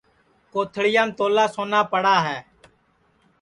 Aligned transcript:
کوتھݪِیام 0.51 1.09
تولا 1.17 1.45
سونا 1.55 1.81
پڑا 1.91 2.15
ہے 2.27 2.37